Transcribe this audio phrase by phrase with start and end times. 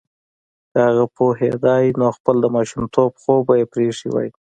[0.71, 4.29] که هغه پوهیدای نو خپل د ماشومتوب خوب به یې پریښی وای